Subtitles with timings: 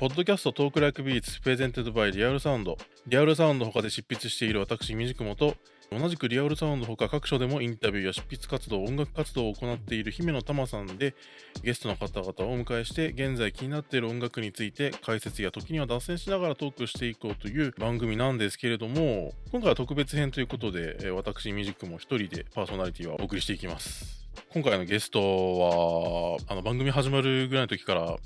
[0.00, 2.78] ポッドキャスト Talk Like Beats presented by Real Sound。
[3.06, 5.56] リアルサウンド他で執筆している私、イミジクモと、
[5.92, 11.14] 同じくリアルサウンドほか各所でもインタビューや執筆活動、音楽活動を行っている姫乃たまさんで、
[11.62, 24.19] ゲストの方々をお迎えして、現在気になっている音楽について解説や時には脱線しながらトークしていこうという番組なんですけれども、今回は特別編ということで、私、イミジクモ一人でパーソナリティはお送りしていきます。
[24.52, 28.16] 今回のゲストは、あの番組始まるぐらいの時から、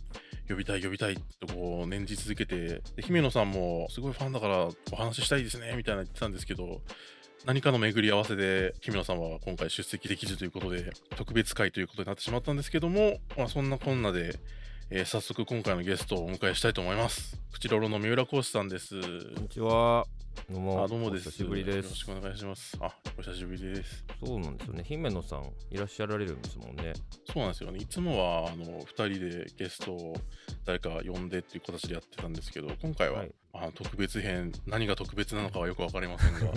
[0.48, 6.82] 呼びたい呼びたいとこう念じ続けて姫野さんもすごいファンだからお話ししたいですねみたいな言ってたんですけど
[7.46, 14.38] 何かの巡り合わせで姫野さんは今回出席できずということで特別会ということになってしまったんですけども、まあ、そんなこんなで、
[14.90, 20.23] えー早速今回のゲストをお迎えしたいと思います口ロロの三浦浩志さんですこんにちは。
[20.50, 20.84] どうも。
[20.84, 22.04] あどうもですお久しぶりですよろし。
[22.04, 24.84] くお願いしますあお久しぶりですそうなんですよね。
[24.84, 26.92] 姫野さんいらっしゃられるんですもんね。
[27.32, 30.16] そうなんですよねいつもはあの2人でゲストを
[30.64, 36.52] 誰か呼んでっていう形でやってたんですけど今回は、はいあ特別編何が特別なのかはよく分かりませんが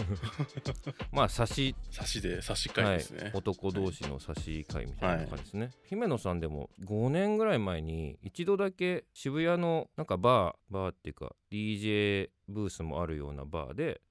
[1.14, 5.70] まあ差し、差しで差し替はいえですね、、男同士の差し会みたいな感じですね。
[5.86, 14.02] 姫野さんでも5年ぐらい前に一度だけ渋谷のなんかバーバーっていうか DJ ブースもあるようなバーで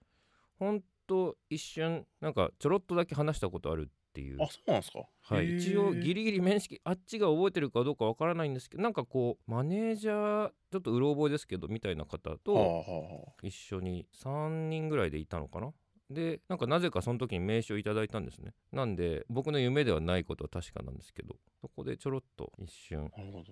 [0.59, 4.43] ほんと一瞬なんかちょろっとだけ話したことあるっていう。
[4.43, 5.01] あそうなんですか？
[5.20, 15.71] はい、一応ギリギリ面識あっちが覚えてるかどうかわからないんですけどなんかこうマネージャーちょっとうろ覚えですけどみたいな方はあと一緒に3人ぐらいでいたのかな？
[16.09, 18.55] でなんかなぜかその時に名刺をいただいたんですね。
[18.73, 23.11] なんで僕の夢ではないことは確かなんですけどそこでちょろっと一瞬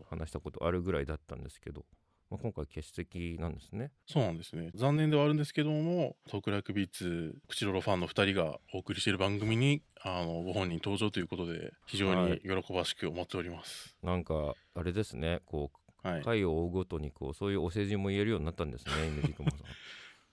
[0.09, 1.85] 話したことあるぐらいだったんですけど、
[2.35, 3.93] まあ、今回欠席なんですね。
[4.07, 4.71] そうなんですね。
[4.75, 13.95] 残念ではあるんですけどもトークライクビーツクチロロファンの2人がお送りしている番組にあのご本人登場ということで非常に喜ばしく思っております。
[14.03, 15.43] なんかあれですね。
[15.47, 15.71] こ
[16.03, 19.61] はい、い、回を追うごとにこうそういうお世辞も言えるようになったんですねイメージ雲さん。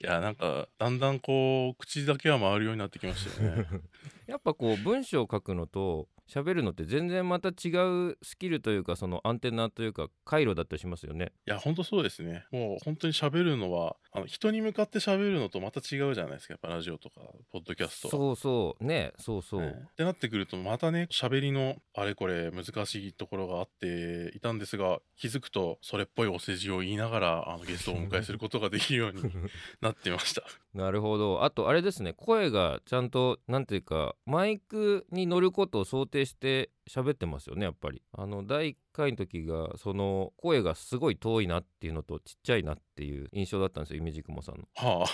[0.03, 3.67] やなんかだんだんこう口だけは回るようになってきましたよね
[4.31, 7.71] やっぱこう文章を書くのと喋るのって全然また違
[8.11, 11.33] うスキルというかそのアンテナというか回路だったりしますよね。
[11.45, 12.45] いや本当そうですね。
[12.51, 16.53] もう本当に喋るのはあの人に向かって喋るのとまた違うじゃないですか。
[16.53, 17.19] やっぱラジオとか
[17.51, 18.11] ポッドキャストは。
[18.11, 18.85] そうそう。
[18.85, 19.11] ね。
[19.17, 19.75] そうそう、ね。
[19.91, 29.21] ってなってくるとまたね喋りのあれこれ難しいところがあっていたんですが気づくとそれっぽいお世辞を言いながらあのゲストをお迎えすることができるように
[29.81, 30.43] なっていました
[30.73, 31.43] なるほど。
[31.43, 32.13] あとあれですね。
[32.13, 38.01] 声がちゃんと何ていうかマイクに乗ることを想定して喋ってますよねやっぱり。
[38.13, 44.63] あの第1回の時がその声がすごい遠いなっていうのとちっちゃいなっていう印象だったんですよイメージ雲さんの。
[44.75, 45.05] は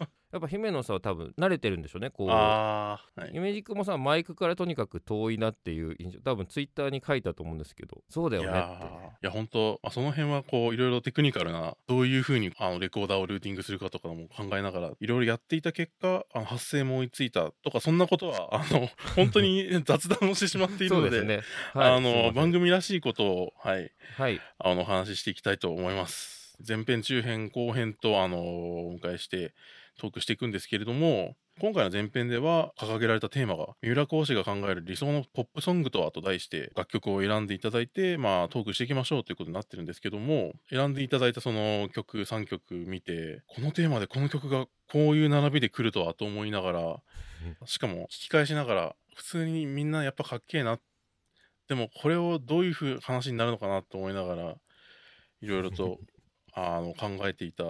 [0.00, 0.08] あ。
[0.32, 2.28] やっぱ姫野さんは多分慣れてるんでしょうねこう。
[2.28, 3.00] は
[3.32, 8.84] い、イメージ雲さマイクからとにかく遠いなっていう印象多分ツイッターに書いたと思うんですけどそうだよいねって。
[9.22, 21.40] いや本当あその辺はこういろいろテクニカルなどういうふうにあのレコーダーをルーティングするかとかも考えながらいろいろやっていた結果あの発声も追いついたとかそんなことはあの本当に雑談をしてしまっているので そうですね。
[21.72, 23.90] はい、あの番組らしいことをはい。
[24.16, 24.40] はい。
[24.58, 26.38] あのお話ししていきたいと思います。
[26.66, 29.54] 前編中編後編とあのお迎えして
[29.98, 46.96] トークしていくんですけれども今回の前編では掲げられたテーマが三浦講師が考える理想のポップソングとはと題して楽曲を選んでいただいてまあトークしていきましょうということになってるんですけども選んでいただいたその曲3曲見てこのテーマでこの曲がこういう並びで来るとはと思いながら
[47.66, 50.78] しかも聞き返しながら普通にみんなやっぱかっけえな。
[51.68, 54.54] でもこれをどういうふう話になるのかなと思いながら
[55.42, 55.98] いろいろと
[56.54, 57.64] あの考えていた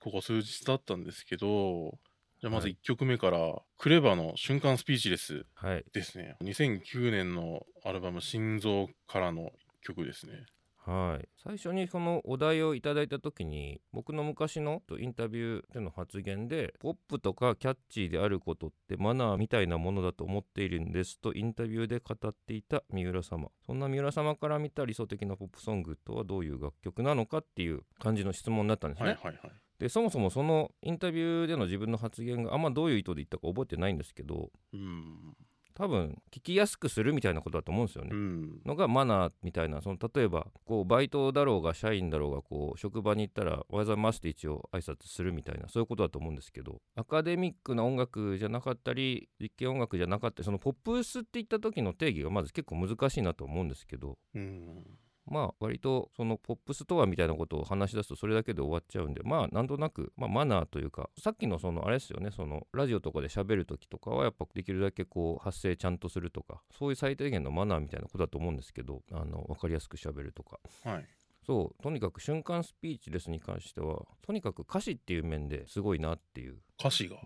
[0.00, 1.98] ここ数日だったんですけど
[2.40, 2.74] じゃあまずはい。
[2.74, 3.38] 1曲目から、
[3.78, 5.84] クレバの瞬間スピーチレスはい。
[5.92, 6.36] ですね。
[6.42, 9.50] 2009年のアルバム「心臓」からの
[9.82, 10.46] 曲ですね。
[10.88, 11.28] はい。
[11.42, 23.50] 最初にそのお題をいただいた時に僕の昔のインタビューでの発言でポップとかキャッチーであることってマナーみたいなものだと思っているんですとインタビューで語っていた三浦様。
[23.66, 35.36] そんな三浦様から見た理想的なポップソングとはどういう楽曲なのかっていう感じの質問になったんですね、はいはいはいでそもそもそのインタビューでの自分の発言があんまどういう意図で言ったか覚えてないんですけどうん。
[35.78, 38.10] 多分聞きやすくするみたいなことだと思うんですよね。
[38.12, 38.16] う。
[38.16, 38.60] ん。
[38.66, 54.82] のがマナーみたいなその例えばこうバイトだろうが社員だろうがこう職場に行ったら「おはようございます」って一応挨拶するみたいなそういうことだと思うんですけどアカデミックな音楽じゃなかったり実験音楽じゃなかったりそのポップスって言った時の定義がまず結構難しいなと思うんですけどうん
[55.30, 70.58] まあ割とそのポップスとはみたいなことを話し出すとそれだけで終わっちゃうんでまあなんとなく、まあ、マナーというかさっきのそのあれですよねそのラジオとかで喋る時とかはやっぱできるだけこう発声ちゃんとするとかそういう最低限のマナーみたいなことだと思うんですけどあの分かりやすく喋るとか。
[70.84, 71.06] はい。
[71.46, 76.58] そうとにかく瞬間スピーチレスに関してはとにかく歌詞っていう面ですごいなっていう。
[76.78, 77.16] 歌詞が？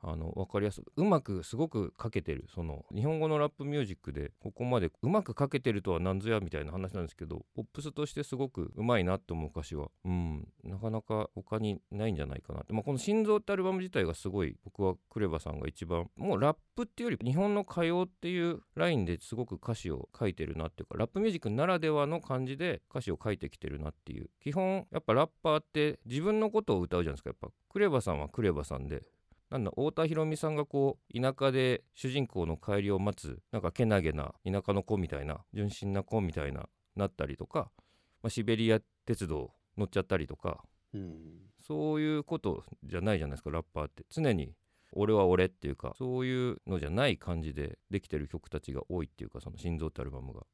[0.00, 2.46] あの分かりやすくうまくすごく書けてる。
[2.54, 24.30] その日本語のラップミュージックでここまでうまく書けてるとは何ぞやみたいな話なんですけどポップスとしてすごくうまいなって思う歌詞はうんなかなか他にないんじゃないかなって、まあ、この「心臓」ってアルバム自体がすごい僕はクレバさんが一番もうラップっていうより日本の歌謡っていうラインですごく歌詞を書いてるなっていうかラップミュージックならではの感じで歌詞を書いてきてるなっていう。
[24.40, 27.30] 基本やっぱラッパーって自分のことを歌うじゃないですか。
[27.30, 29.02] やっぱクレバさんはクレバさんで
[29.50, 37.70] なんだ太田裕美さんがこう田舎で主人公の帰りを待つなんかけなげな田舎の子みたいな純真な子みたいななったりとか、
[38.22, 40.62] まあ、シベリア鉄道乗っちゃったりとか
[40.92, 44.04] うんそういうことじゃないじゃないですかラッパーって。
[44.10, 44.54] 常に
[44.92, 50.46] 俺は俺っていうかそういうのじゃない感じでできてる曲たちが多いっていうかその「心臓」ってアルバムが、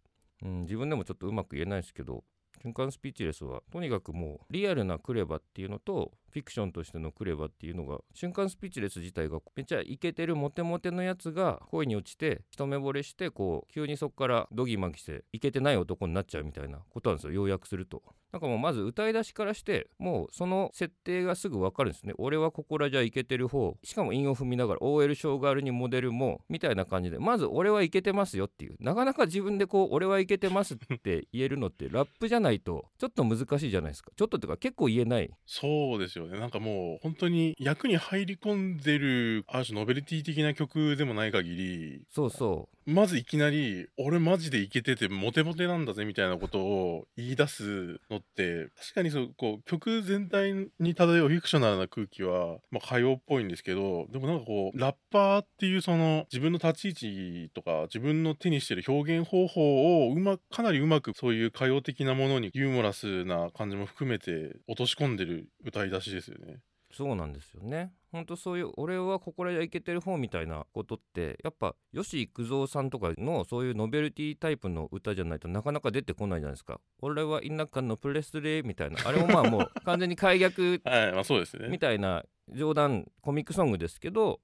[0.43, 2.25] うん、自分でもちょっとうまく言えないですけど
[2.65, 17.33] 瞬間スピーチレスはとにかくもうリアルなクレバっていうのとフィクションとしてのクレバっていうのが瞬間スピーチレス自体がめっちゃイケてるモテモテのやつが恋に落ちて一目惚れしてこう急にそこからドギマギしてイケてない男になっちゃうみたいなことなんですよ。
[17.35, 18.03] 要約すると。
[18.35, 22.15] なんかもうまず歌い出しからしてもうその設定がすぐ分かるんですね。
[22.19, 23.77] 俺はここらじゃイケてる方。
[23.85, 27.21] しかも韻を踏みながら OL ショーガールにモデルもみたいな感じで。
[27.21, 28.77] まず俺はイケてますよっていう。
[28.81, 34.11] なかなか自分でこう俺はイケてますって言えるのってラップじゃないとちょっと難しいじゃないですか。
[34.17, 35.31] ちょっとっていうか結構言えない。
[35.47, 36.41] そうですよね。
[36.41, 42.03] なんかもう本当に役に入り込んでるある種ノベルティ的な曲でもない限り。
[42.11, 66.59] そうそまずいきなり俺マジでイケててモテモテなんだぜみたいなことを言い出すのって確かにそうこう曲全体に漂うフィクショナルな空気は、まあ、歌謡っぽいんですけどでもなんかこうラッパーっていうその自分の立ち位置とか自分の手にしてる表現方法をうまかなりうまくそういう歌謡的なものにユーモラスな感じも含めて落とし込んでる歌い出しですよね。
[66.94, 67.93] うそうなんですよね。
[68.12, 76.81] ほんとそういう俺はここらじゃイケてる方みたいなことってやっぱ吉幾三さんとかのそういうノベルティタイプの歌じゃないとなかなか出てこないじゃないですか。
[77.00, 81.69] 俺は田舎のプレスレーみたいなあれもまあもう 完全に解逆はいまあそうですね。
[81.69, 81.79] み。
[81.79, 84.41] たいな冗談コミックソングですけど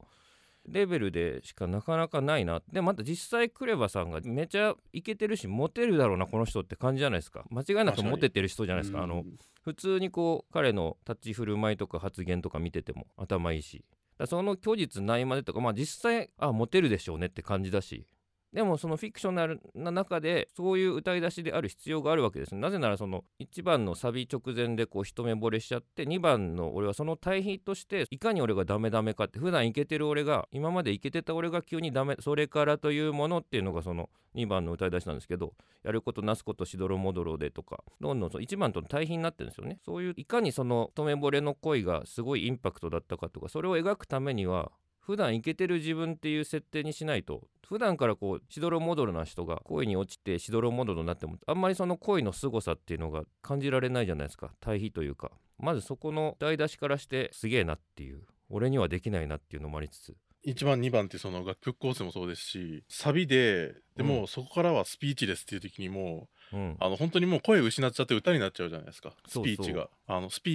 [0.67, 2.63] レベルでしかなかなかないな。
[2.73, 7.45] でまた実際クレバさんがめちゃイケてるしモテるだろうなこの人って感じじゃないですか。
[7.51, 9.03] 間違いなくモテてる人じゃないですか。
[9.03, 13.85] あのうん普通にこう彼の立ち振る舞いとか発言とか見てても頭いいし。
[14.19, 18.07] だその虚実ないまでとかまあ実際あモテるでしょうねって感じだし。
[18.53, 35.55] でもそのフィクショナルな中でそういう歌い出しである必要があるわけですなぜならその1番のサビ直前でこう一目惚れしちゃって2番の俺はその対比としていかに俺がダメダメかって普段イケてる俺が今までイケてた俺が急にダメそれからというものっていうのがその2番の歌い出しなんですけど
[35.85, 39.79] やることなすことしどろもどろでとかどんどんそ1番との対比になってるんですよね。
[39.85, 54.53] そういういかにその一目惚れの恋がすごいインパクトだったかとかそれを描くためには普段イケてる自分っていう設定にしないと普段からこうしどろもどろな人が恋に落ちてしどろもどろになってもあんまりその恋の凄さっていうのが感じられないじゃないですか。
[54.61, 55.31] 対比というか。
[55.59, 58.23] まずそこの台出しからしてすげえなっていう。
[58.49, 60.17] 俺にはできないなっていうのもありつつ。
[60.45, 66.71] 1番2番ってその楽曲構成もそうですしサビででもそこからはスピーチレスっていう時にもうん。
[66.73, 69.13] うあの本当にもう声を失っちゃって歌になっちゃうじゃないですか。
[69.27, 69.89] スピーチが。
[70.07, 70.51] あのスピ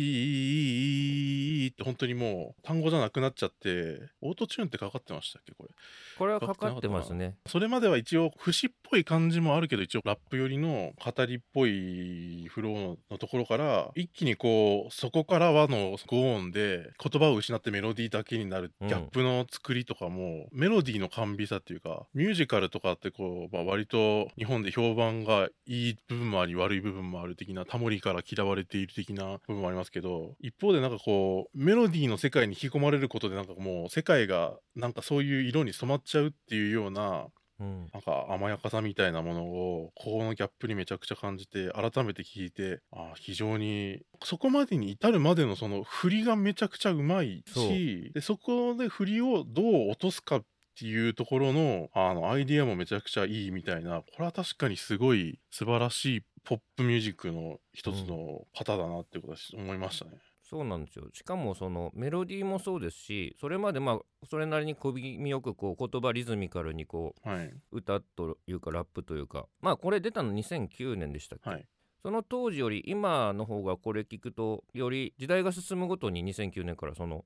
[1.69, 5.69] ーって本当にもう単語じゃなくなっちゃってオートチューンってかかってましたっけこれ。
[6.17, 7.35] これはかかってますね。
[7.45, 18.87] それまでは一応節っぽい感じもあるけど一応ラップ寄りの語りっぽいフローのところから一気にこうそこからはのゴーンで言葉を失ってメロディーだけになるうん。
[18.87, 37.27] ギャップの作りとかも、メロディーの甘美さっていうかミュージカルとかってこう、まあ、割と日本で評判がいい部分もあり悪い部分もある的なタモリから嫌われている的な部分もありますけど一方でなんかこうメロディーの世界に引き込まれることでなんかもう世界がなんかそういう色に染まっちゃうっていうような
[37.59, 37.89] うん。
[37.93, 50.45] なんか甘やかさみたいなものをこのギャップにめちゃくちゃ感じて改めて聞いてあ非常にそこまでに至るまでのその振りがめちゃくちゃうまいしでそこで振りをどう落とすかっ
[50.77, 60.11] ていうところのあのアイディアもめちゃくちゃいいみたいなこれは確かにすごい素晴らしいポップミュージックの一つのパターンだなってことは思いましたね。
[60.47, 61.05] そうなんですよ。
[61.11, 71.65] しかもそのメロディーもそうですしそれまでまあそれなりに小気味よくこう言葉リズミカルにこはい、う歌というかラップというかまあこれ出たの2009年でしたっけ、はい。
[72.03, 77.25] その当時より今の方がこれ聞くとより時代が進むごとに2009年からその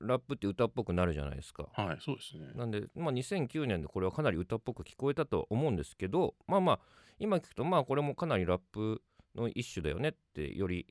[0.00, 1.68] ラップって歌っぽくなるじゃないですか。
[1.72, 2.52] はい、そうですね。
[2.54, 6.78] なんで、まあ、2009年でこれはかなり歌っぽく聞こえたと思うんですけどまあまあ
[7.18, 9.02] 今聞くとまあこれもかなりラップ
[9.34, 10.86] の一種だよねってより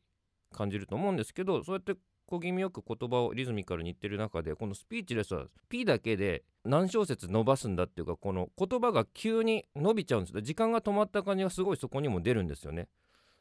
[0.52, 1.96] 感じると思うんですけどそうやって
[2.28, 12.88] 小気味よく言葉をリズミカルに言ってる中でこのスピーチレスは P だけで何小節伸ばすんだっていうかこの言葉が急に伸びちゃうんです時間が止まった感じがすごいそこにも出るんですよね。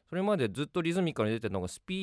[0.09, 1.93] それまでずっとリズミカルに出てるのがスピ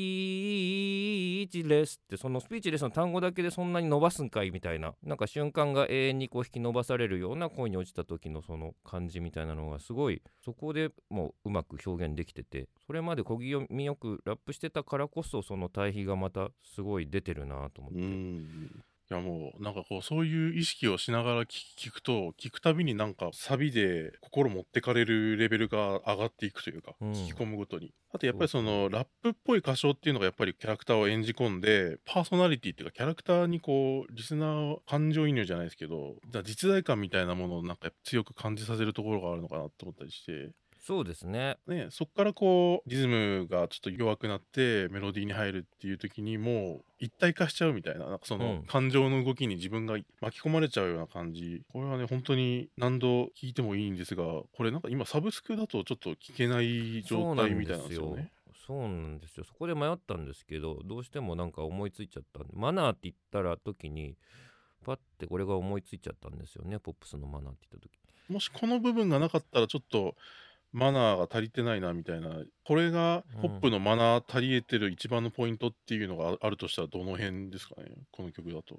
[1.45, 18.92] ーチレスってそのスピーチレスの単語だけでそんなに伸ばすんかいみたいななんか瞬間が永遠にこう引き伸ばされるような声に落ちた時のその感じみたいなのがすごいそこでもううまく表現できててそれまで小気味よくラップしてたからこそその対比がまたすごい出てるなと思って。
[19.13, 27.13] うんいやもうなんかこうそういう意識をしながら聞聞くと聞くたびになんかサビで心持ってかれるレベルが上がっていくというか、うん。
[27.13, 27.93] 聞き込むごとに。
[28.15, 40.51] あとやっぱりそのラップっぽい歌唱っていうのがやっぱりキャラクターを演じ込んでパーソナリティっていうかキャラクターにこうリスナーを感情移入じゃないですけど実在感みたいなものをなんか強く感じさせるところがあるのかなと思ったりして
[40.85, 41.59] そうですね。
[41.69, 48.63] ね、そこからこうリズムがちょっと弱くなってメロディーに入るっていう時にもう一体化しちゃうみたいななんかそのうん。
[48.65, 58.17] 感情の動きに自分が巻き込まれちゃうような感じこれはね本当に何度聞いてもいいんですがこれなんか今サブスクだとちょっと聞けない状態みたいなんですよ。
[58.17, 58.33] ね。
[58.67, 59.45] そうなんですよ。
[59.45, 64.17] そこで迷ったんですけどどうしてもなんか思いついちゃったんでマナーって言ったら時に
[64.85, 68.03] パッてこれが思いついちゃったんですよねポップスのマナーって言った時。
[68.33, 70.15] もしこの部分がなかったらちょっと
[70.73, 72.31] マナーが足りてないなみたいな。
[72.65, 77.91] これがポップのマナー足り得てる一番のポイントっていうのがあるとしたらどの辺ですかね？
[78.11, 78.77] この曲だと。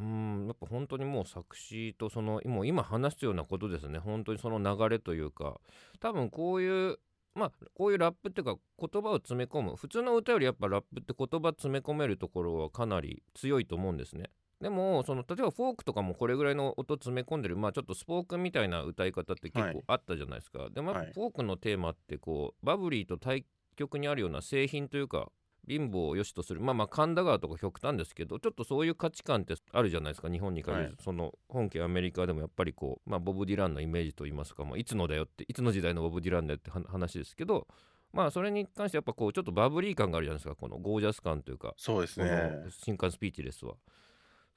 [0.00, 3.98] うんやっぱ本当にもう作詞とそのもう今話すようなことですね。
[3.98, 5.60] 本当にその流れというか。
[6.00, 6.98] 多分こういう
[7.34, 9.76] まあこういうラップっていうか言葉を詰め込む。
[9.76, 14.30] 普通の歌よりやっぱラップって言葉詰め込めるところはかなり強いと思うんですね
[14.62, 19.74] でもその例えばフォークとかもこれぐらいの音詰め込んでるまあちょっとスポークンみたいな歌い方って結はい。
[19.74, 21.12] 構あったじゃないですか、でもやっぱはい。
[21.12, 23.44] フォークのテーマってこうバブリーと対
[23.76, 25.30] 極にあるような製品というか
[25.68, 30.30] 貧乏を良しとするまあまあ神田川とか極端ですけどちょっとそういう価値観ってあるじゃないですか。
[30.30, 30.96] 日本に限らず、はい。
[31.02, 37.66] その本家アメリカでもやっぱりこう、まあ、ボブ・ディランのイメージといいますか、まあ、いつのだよっていつの時代のボブ・ディランだよっては話ですけど
[38.12, 40.54] まあそれに関してやっぱこうちょっとバブリー感があるじゃないですか。
[40.54, 42.64] このゴージャス感というかそうですね。
[42.84, 43.74] 新刊スピーチレスは。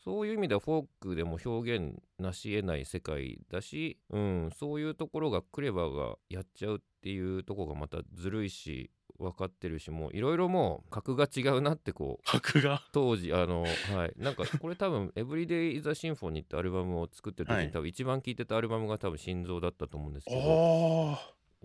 [0.05, 12.83] そういう意味ではフォークでも表現なし得ない世界だし、うん、そういうところがクレバーがやっちゃうっていうところがまたずるいし分かってるしもういろいろもう格が違うなってこう拍が？
[12.91, 13.67] 当時あのは
[14.07, 14.13] い。
[14.17, 17.71] なんかこれ多分「エブリデイ・イザ・シンフォニー」ってアルバムを作ってる時に、はい。
[17.71, 21.17] 多分一番聴いてたアルバムが多分心臓だったと思うんですけど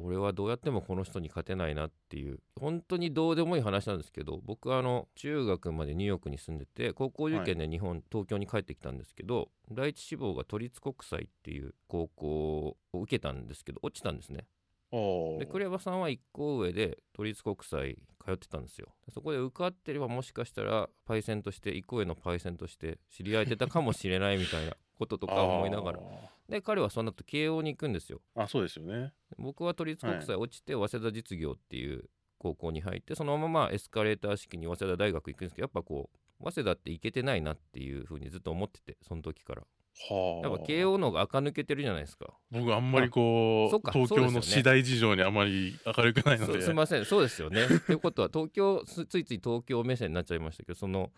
[0.02, 14.47] 俺はどうやってもこの人に勝てないなっていう本当にどうでもいい話なんですけど僕はあの中学までニューヨークに住んでて高校受験で日本、東京に帰ってきたんですけど第一志望が都立国際っていう高校を受けたんですけど落ちたんですね。
[14.92, 14.97] あ
[15.38, 18.88] でクレバさんは1個上で都立国際通ってたんですよ。
[19.12, 26.00] そこで受かってればもしかしたらパイセンとして1個上のパイセンとして知り合えてたかもしれないみたいなこととか思いながら
[26.50, 28.21] で彼はその後慶応に行くんですよ。
[28.35, 29.12] あそうですよね。
[29.38, 39.62] 僕は都立国際落ちて早稲田実業っていう高校に入ってそのままエスカレーター式に早稲田大学行くんですけどやっぱこう早稲田って行けてないなっていうふうにずっと思っててその時から。
[39.62, 40.49] はあ。
[40.49, 42.26] やっぱ慶応の方が垢抜けてるじゃないですか。
[42.50, 47.66] 僕あんまりこう東京の次第事情にあまり明るくないのそですいませんそうですよね。
[47.87, 51.12] という ことは東京すついつい東京目線になっちゃいましたけどその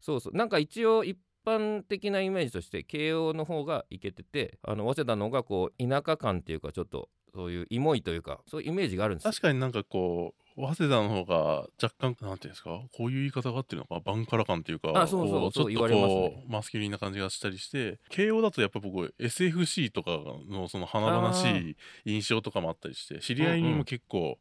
[0.00, 0.36] そうそう。
[0.36, 9.30] なんか一応一般的なイメージとして慶応の方がいけててあの早稲田の方がこう田舎感っていうかちょっとそういうイモいというかそういうイメージがあるんですよ。
[9.32, 12.80] 確かになんかこう早稲田の方が若干なんていうんですか？
[12.96, 16.44] こういう言い方があってるのかバンカラ感っていうかあそうそうこそうちょっとこね。
[16.48, 20.12] うマスキュリーな感じがしたりして慶応だとやっぱ僕 SFC とか
[20.48, 21.44] のその華々し
[22.04, 24.38] い印象とかもあったりして知り合いにも結構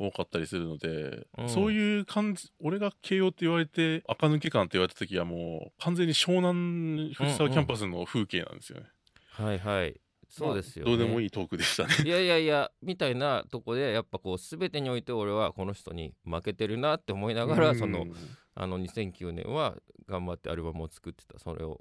[0.00, 1.48] 多かったりするので、うん。
[1.48, 8.86] そういう感じ俺が慶応って言われて垢抜け感って言われた時はもう完全に湘南藤沢キャンパスの風景なんですよね、
[9.32, 10.00] はいはい。
[10.30, 10.90] そうですよ、ね。
[10.90, 11.94] まあどうでもいいトークでしたね。
[12.04, 18.14] いやいやいやみたいなとこでやっぱこう全てにおいて俺はこの人に負けてるなって思いながらそのうん
[18.54, 19.76] あの2009年は
[20.08, 21.80] 頑張ってアルバムを作ってたそれを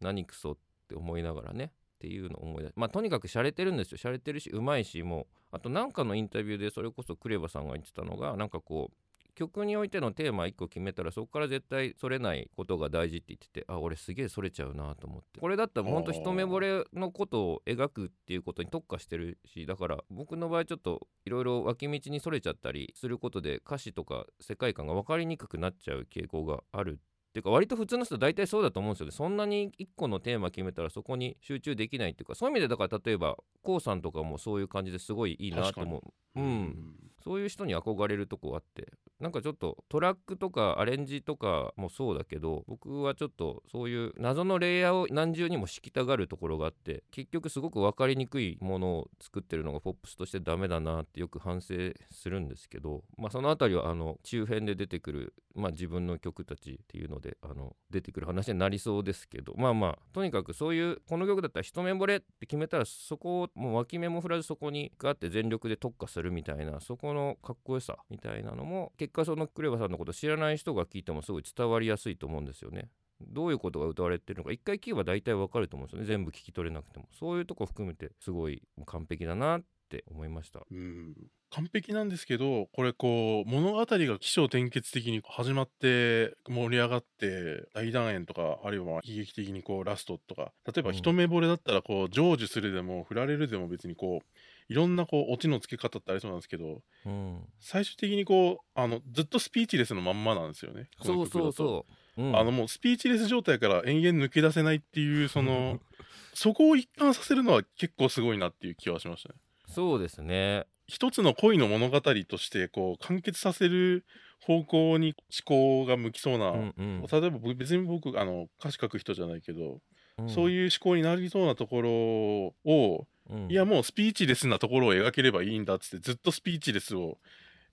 [0.00, 0.56] 何クソっ
[0.88, 3.98] て思いながらねっていうのを思い出まあとにかく洒落てるんですよ。
[3.98, 8.94] 洒落てるしうまいしもうあとなんかのインタビューでそれこそクレバさんが言ってたのがなんかこう
[9.38, 15.38] 曲においてのテーマ1個決めたらそこから絶対それないことが大事って言っててあ俺すげえそれちゃうなと思って。
[15.38, 26.98] これだったらほんと一目惚れのことを描くっていうことに特化してるしだから僕の場合ちょっといろいろ脇道にそれちゃったりすることで歌詞とか世界観が分かりにくくなっちゃう傾向がある
[27.38, 29.12] っていうか割と普通の人は大体そうだと思うんですよね。
[29.12, 36.40] そんなに1個のテーマ決めたらそこに集中できないっていうかそういう意味でだから例えば k o さんとかもそういう感じですごいいいなと思う。
[36.40, 51.74] うんそういう人に憧れるとこあってなんかちょっとトラックとかアレンジとかもそうだけど僕はちょっとそういう謎のレイヤーを何重にも敷きたがるところがあって結局すごく分かりにくいものを作ってるのがポップスとしてダメだなってよく反省
[52.12, 72.88] するんですけど、まあ、その辺りはあの中編で出てくる、まあ、自分の曲たちっていうのであの出てくる話になりそうですけどまあまあとにかくそういうこの曲だったら一目惚れって決めたらそこをもう脇目も振らずそこにガーって全力で特化するみたいなそこのかっこよさみたいなのも結果そのクレバさんのこと知らない人が聞いてもすごい伝わりやすいと思うんですよね。
[73.20, 76.06] どういうことが歌われてるのか一回聞けば大体わかると思うんですよね。
[76.06, 77.08] 全部聞き取れなくても。
[77.18, 80.60] そういうとこ含めてすごい完璧だなって思いました。
[80.70, 81.14] うん
[81.50, 83.86] 完璧なんですけどこれこう物語が
[84.18, 90.96] 起承転結的に始まって盛り上がって大団円とかあるいはまあ悲劇的にこうラストとか例えばうん。
[90.96, 94.26] 一目惚れだったらこう成就するでも振られるでも別にこう
[94.68, 97.40] いろんなこうオチのつけ方ってありそうなんですけどうん。
[97.60, 100.88] 最終的にこうあのずっとスピーチレスのまんまなんですよね。
[101.02, 101.52] そうそうう。
[101.52, 105.80] そう、うん、あのもうスピーチレス状態から延々抜け出せないっていうその
[106.34, 109.36] そこを一貫させるのは結構すごいなっていう気はしましたね。
[109.66, 110.66] そうですね。
[110.86, 114.06] 一つの恋の物語としてこう完結させる
[114.40, 115.14] 方向に
[115.46, 117.06] 思考が向きそうな、うんうん。
[117.10, 119.80] 例えば僕別に僕あの歌詞書く人じゃないけど、
[120.18, 120.28] うん。
[120.28, 123.50] そういう思考になりそうなところを、うん。
[123.50, 127.18] いやもうスピーチレスなところを描ければいいんだっつってずっとスピーチレスを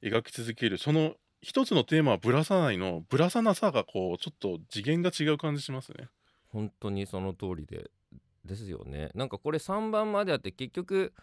[0.03, 6.07] 描き続けるその一つのテーマはぶらさないのぶらさなさがこうちょっと次元が違う感じしますね。
[6.47, 7.91] 本当にその通りで
[8.45, 9.09] ですよね。
[9.13, 11.13] なんかこれ3番まであって結局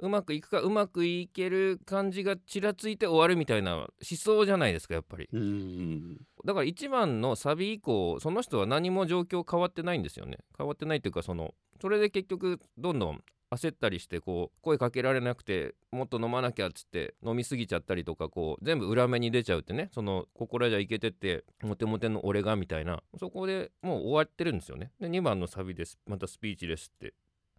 [0.00, 5.28] うまくいくかうまくいける感じがちらついて終わるみたいな思想じゃないですかやっぱり。
[5.32, 10.38] うんだから1番のサビ以降その人は何も状況変わってないんですよね。
[10.56, 24.90] 変わってないっていうかそのそれで結局どんどん焦ったりしてこう声かけられなくてもっと飲まなきゃっつって飲みすぎちゃったりとかこう全部裏目に出ちゃうってねそのここらじゃいけてってモテモテの俺がみたいなそこでもう終わってるんですよね。
[25.00, 27.14] で2番のサビですまたスピーチですって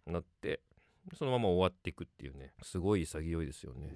[0.06, 0.60] なって
[1.16, 3.90] そのまま終わっていくっていうねすごい潔いですよね。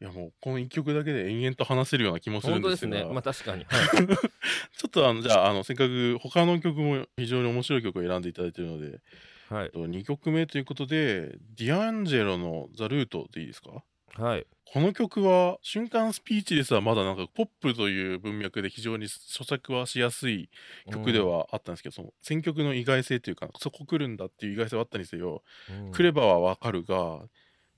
[0.00, 2.68] いやもうこの一曲だけで延々と話せるような気もするんでが。
[2.68, 3.04] 本当ですすね。
[3.12, 9.00] まあ確かに、 はい、ちょっとあのじゃああのせっかく他の曲も非常に面白い曲を選んでいただいているので
[9.48, 9.70] はい。
[9.70, 13.84] 2曲目ということでディアンジェロの「ザ・ルート」でいいですか？
[14.16, 14.46] はい。
[14.72, 20.50] この曲は瞬間スピーチレスはまだなんかポップという文脈で非常に咀嚼はしやすい
[20.90, 25.92] 曲ではあったんですけど、その選曲の意外性というかそこ来るんだっていう意外性はあったにせよ、うん。
[25.92, 27.28] 来ればはわかるが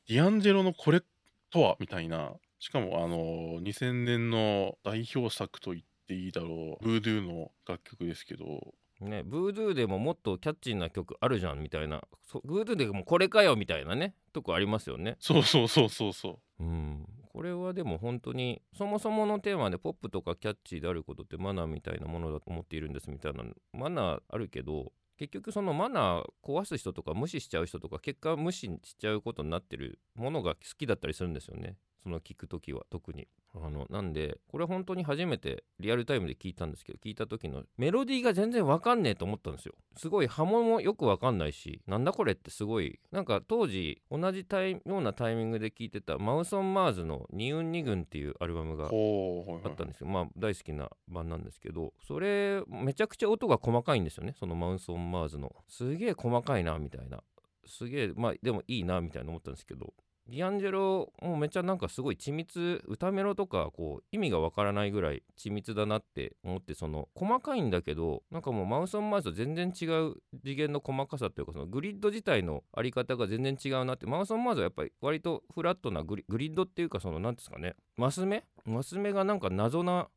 [0.09, 1.03] ディアンジェロのこれ
[1.51, 12.03] とはみたいなしかもあの2000年の代表作と言っていいだろうブードゥーの楽曲ですけどね、ブードゥーでももっとキャッチーな曲あるじゃんみたいな。
[12.23, 15.17] そブードゥーでもこれかよみたいなねとこありますよね。
[15.21, 16.65] そうそうそうそうそう。
[16.65, 23.45] うん、これはでも本当にそもそものテーマでポップとかキャッチーであることってマナーみたいなものだと思っているんですみたいな。
[23.73, 33.29] マナーあるけど結局そのマナー壊す人とか無視しちゃう人とか結果無視しちゃうことになってるものが好きだったりするんですよねその聞く時は特に。
[33.63, 39.75] あのなんでこれ本当に初めてリアルタイムで聞いたんですけど聞いた時のメロディーが全然わかんねえと思ったんですよ。
[39.97, 55.55] すごい波紋もよくわかんないしなんだこれってすごいなんか当時同じタイようなタイミングで聞いてたマウソン・マーズの「二運二軍」っていうアルバムがあったんですよまあ大好きな版なんですけどそれめちゃくちゃ音が細かいんですよねそのマウソン・マーズの。
[55.69, 57.23] すげえ細かいなみたいな。
[57.65, 59.93] すげえまあでもいいなみたいな思ったんですけど
[60.29, 80.09] ディアンジェロもめちゃなんかすごい緻密歌メロとかこう意味がわからないぐらい緻密だなって思ってその細かいんだけどなんかもうマウス・オン・マーズと全然違う次元の細かさというかそのグリッド自体のあり方が全然違うなってマウス・オン・マーズはやっぱり割とフラットなグリッドっていうかその何ですかねマス目マス目がなんか謎な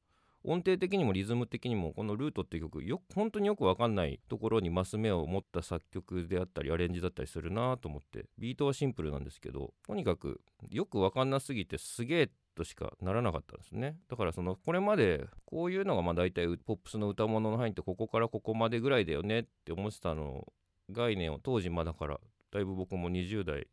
[0.44, 13.98] 音程的にもリズム的にもこの「ルート」っていう曲よ本当によくわかんないところにマス目を持った作曲であったりアレンジだったりするなと思ってビートはシンプルなんですけどとにかくよくわかんなすぎてすげえとしかならなかったんですね。
[14.10, 20.46] だからそのこれまでこういうのがまあ大体ポップスの歌物の範囲ってここからここまでぐらいだよねって思ってたの
[20.92, 22.20] 概念を当時まだから
[22.52, 23.68] だいぶ僕も20代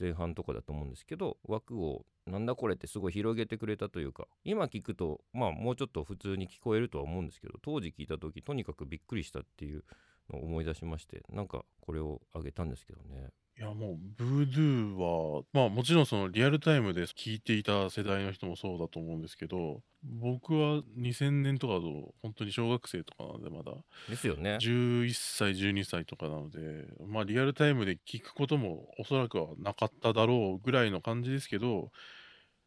[0.00, 9.84] 前半とかだと思うんですけど枠をなんだこれってすごい広げてくれたというか今聞くとまあもうちょっと普通に聞こえるとは思うんですけど当時聞いた時とにかくびっくりしたっていう
[10.32, 13.30] のを思い出しましてなんかこれをあげたんですけどね。
[13.60, 23.72] いやもうブードゥーはまあもちろんそのリアルタイムで聞いていた世代の人もそうだと思うんですけど僕は2000年とかだと本当に小学生とかなんでまだ。
[24.08, 24.56] ですよね。
[24.62, 31.90] 11歳12歳とかなのでまあリアルタイムで聞くこともおそらくはなかっただろうぐらいの感じですけど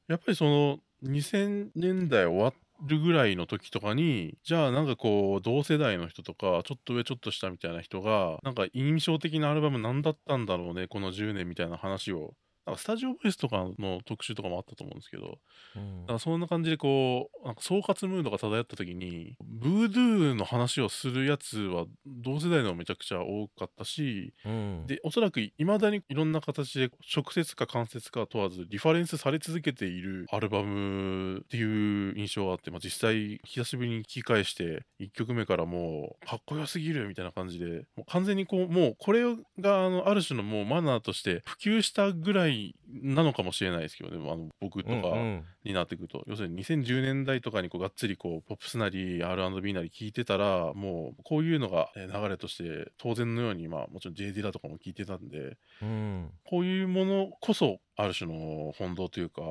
[0.07, 2.53] やっぱりその2000年代終わ
[2.83, 15.37] るぐらいの時とかにじゃあなんかこう同世代の人とかちょっと上ちょっと下みたいな人がなんか印象的なアルバム何だったんだろうねこの10年みたいな話をなんかスタジオボイスとかの特集とかもあったと思うんですけど、
[15.75, 15.97] うん。
[15.99, 24.87] なんかそんな感じでこう、なんか総括ムードが漂った時に、ブードゥーの話をするやつは同世代のめちゃくちゃ多かったし、うん。
[24.87, 39.23] で、おそらく未だにいろんな形で直接か間接か問わずリファレンスされ続けているアルバムっていう印象があって、まあ、実際久しぶりに聞き返して1曲目からもうかっこよすぎるみたいな感じで、もう完全にこう、もうこれ
[39.59, 42.52] があのある種のもうマナーとして普及したぐらい
[42.87, 44.95] なのかもしれないですけどね、あの僕とか。
[44.95, 45.45] うんうん。
[45.63, 46.23] になってくると。
[46.27, 56.31] 要するに2010年代とかにこうがっつりこうポップスなり R&B なり聞いてたらもうこういうのがえー流れとして当然のようにまあもちろん JD だとかも聞いてたんでうん。
[56.45, 59.41] こういうものこそある種の本当というか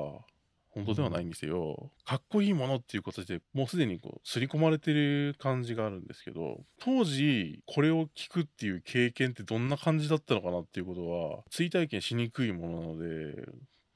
[0.73, 13.47] 本当ではないんですよ、かっこいいものっていうことでもうすでにこう刷り込まれてる感じがあるんですけど当時これを聞くっていう経験ってどんな感じだったのかなっていうことは追体験しにくいものなので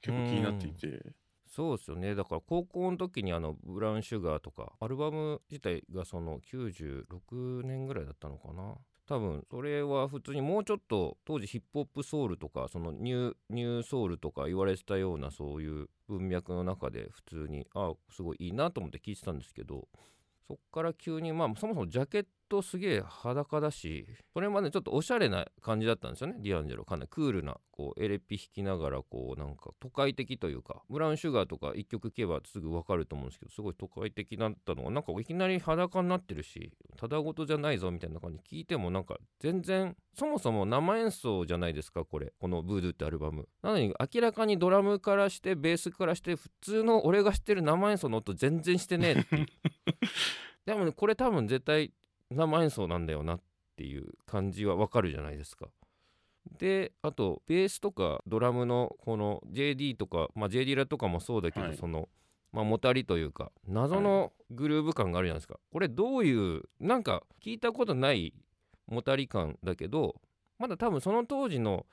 [0.02, 1.13] 結構気になっていて。
[1.58, 2.13] そうですよね。
[2.13, 8.76] だから高校の時にあのブラウンシュガーとかアルバム自体がその96年ぐらいだったのかな。
[9.08, 19.88] 多分それは普通にもうちょっと当時ヒップホップソウルとかそのニューソウルとか言われてたようなそういう文脈の中で普通にあすごいいいなと思って聞いてたんですけど
[20.48, 26.36] そっから急にまあそもそもジャケットすげえ裸だしそれまでちょっとおしゃれな感じだったんですよね。
[26.39, 26.86] ディアンジェロ。
[26.86, 35.01] かなりクールなこうエレピ弾きながらこうなんか都会的というかブラウンシュガーとか一曲聴けばすぐ分かると思うんですけどすごい都会的だったのがな。
[35.01, 42.33] んかいきなり裸になってるしただごとじゃないぞみたいな感じ聞いてもなんか全然そもそも生演奏じゃないですかこれ。
[42.39, 43.47] この「ブードゥ」ってアルバム。
[43.62, 49.45] なのに明らかにドラムからしてベースからして普通の俺が知ってる生演奏の音全然してねえって
[50.65, 51.93] でもねこれ多分絶対
[52.32, 53.40] 生演奏なんだよなっ
[53.76, 55.68] ていう感じはわかるじゃないですか。
[56.60, 62.08] であとベースとかドラムのこの JD とか、まあ、JD ラとかもそうだけど、はいその、
[62.54, 65.60] まあ、もたりというか謎のグルーヴ感があるじゃないですか。
[65.72, 68.34] これどういうなんか聞いたことない
[68.88, 70.16] もたり感だけど
[70.58, 71.86] まだ多分その当時の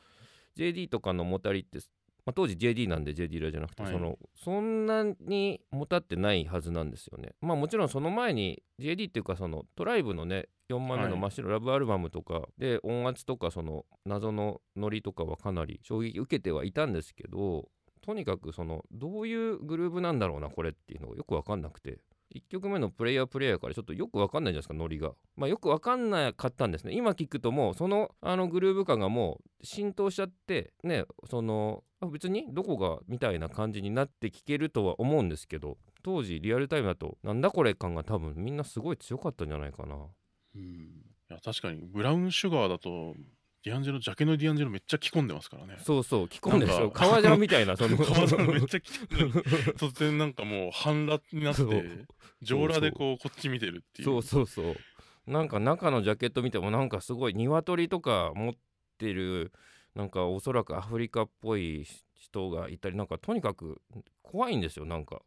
[0.56, 1.80] JD とかのもたりって、
[2.26, 3.92] まあ、当時 JD なんで JD ラじゃなくて、はい。
[3.92, 7.34] そのそんなにもたってないはずなんですよね。
[7.42, 11.20] まあもちろんその前に JD っていうかそのトライブのね4枚目のはい。
[11.20, 17.68] 真っ白ラブアルバムとかで音圧とかその謎のノリとかはかなり衝撃受けてはいたんですけど
[18.00, 21.98] とにかくそのどういうグルーヴなんだろうなこれっていうのがよく分かんなくて
[22.34, 25.12] 1曲目のプレイヤープレイヤーからちょっとよく分かんないじゃないですかノリが。
[25.36, 26.94] まあよく分かんなかったんですね。
[26.94, 39.96] 今聞くともうそのあのグルーヴ感がもう浸透しちゃってねその別にどこがみたいな感じになって聞けるとは思うんですけど当時リアルタイムだとなんだこれ感が多分みんなすごい強かったんじゃないかな。
[40.56, 40.62] うん。
[41.30, 43.14] いや確かにブラウンシュガーだと
[43.64, 45.78] ディアンジェロジャケのディアンジェロめっちゃ着込んでますからね。
[45.82, 46.90] そうそう着込んでるでしょ。
[46.90, 47.96] 革ジャンみたいな その。
[47.96, 49.44] 革ジャンめっちゃ着込んでる。
[49.76, 51.62] 突然なんかもう半裸になって
[52.42, 54.04] 上裸でこうこっち見てるっていう。
[54.04, 54.76] そうそうそう。
[55.26, 58.54] なんか中のジャケット見てもなんかすごい鶏とか持っ
[58.98, 59.50] てる
[59.94, 63.80] なんかおそらくアフリカっぽい人がいたりなんかとにかく
[64.22, 65.22] 怖いんですよなんか。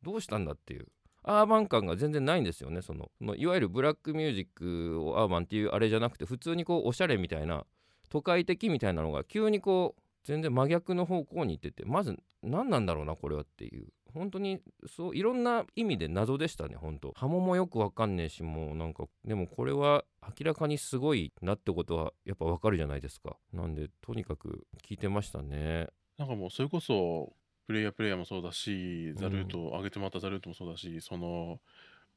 [0.00, 0.88] どうしたんだっていう。
[1.24, 3.10] アーバン感が全然ないんですよねその。
[3.18, 7.66] そのいわゆるブラックミュージックをアーバンっていうあれじゃなくて普通にこうおしゃれみたいな
[8.12, 13.86] 都会的みたいなのが急にこう全然真逆の方向に行っててまず何なんだろうなこれはっていう。
[14.12, 17.12] 本当にそういろんな意味で謎でしたね本当。
[17.16, 20.04] 波紋もよくわかんねえしもうなんかでもこれは
[20.38, 23.38] 明らかにすごいなってことはやっぱわかるじゃないですか。
[23.54, 25.88] なんでとにかく聞いてましたね。
[26.18, 27.32] なんかもうそれこそ
[27.66, 31.58] プレイヤープレイヤーもそうだしザルート、上げてもらったザルートもそうだしその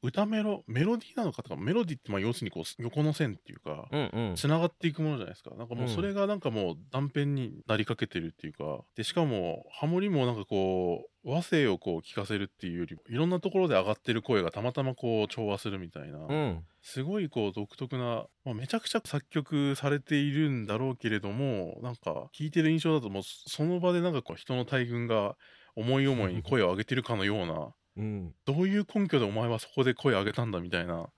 [0.02, 4.36] 歌メロメロディーなのかとかメロディーってまあ要するにこう横の線っていうかうんうん。
[4.36, 5.54] つながっていくものじゃないですか。
[5.56, 5.94] なんかもううん。
[5.94, 8.80] それがなんかもう断片になりかけてるっていうか。
[8.96, 16.64] でしかもハモリもなんかこう和声をこう聞かせるっていうよりいろんなところで上がってる声がたまたまこう調和するみたいな、うん。
[16.82, 25.34] すごいこう独特な、まあ、めちゃくちゃ作曲されているんだろうけれどもなんか聞いてる印象だともうその場でなんかこう人の大群が
[25.74, 28.34] 思い思いに声を上げてるかのようなうん。
[28.44, 31.08] どういう根拠でお前はそこで声を上げたんだみたいな。